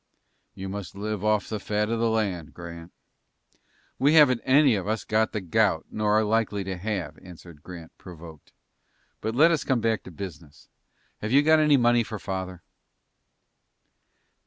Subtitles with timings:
[0.55, 2.91] "You must live on the fat of the land, Grant."
[3.99, 7.95] "We haven't any of us got the gout, nor are likely to have," answered Grant,
[7.99, 8.51] provoked.
[9.21, 10.69] "But let us come back to business.
[11.19, 12.63] Have you got any money for father?"